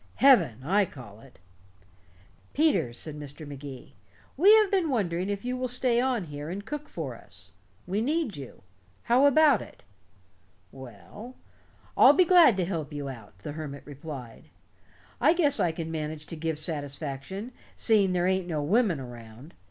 Heaven, 0.15 0.63
I 0.63 0.85
call 0.85 1.19
it." 1.19 1.37
"Peters," 2.55 2.97
said 2.97 3.19
Mr. 3.19 3.47
Magee, 3.47 3.93
"we 4.35 4.51
have 4.55 4.71
been 4.71 4.89
wondering 4.89 5.29
if 5.29 5.45
you 5.45 5.55
will 5.55 5.67
stay 5.67 6.01
on 6.01 6.23
here 6.23 6.49
and 6.49 6.65
cook 6.65 6.89
for 6.89 7.15
us. 7.15 7.53
We 7.85 8.01
need 8.01 8.35
you. 8.35 8.63
How 9.03 9.27
about 9.27 9.61
it?" 9.61 9.83
"Well 10.71 11.35
I'll 11.95 12.13
be 12.13 12.25
glad 12.25 12.57
to 12.57 12.65
help 12.65 12.91
you 12.91 13.09
out," 13.09 13.37
the 13.43 13.51
hermit 13.51 13.83
replied. 13.85 14.45
"I 15.19 15.33
guess 15.33 15.59
I 15.59 15.71
can 15.71 15.91
manage 15.91 16.25
to 16.25 16.35
give 16.35 16.57
satisfaction, 16.57 17.51
seeing 17.75 18.11
there 18.13 18.25
ain't 18.25 18.47
no 18.47 18.63
women 18.63 18.99
around. 18.99 19.53